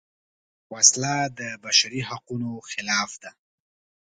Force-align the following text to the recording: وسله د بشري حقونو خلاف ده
وسله 0.73 1.15
د 1.39 1.41
بشري 1.63 2.01
حقونو 2.09 2.51
خلاف 2.71 3.11
ده 3.23 3.31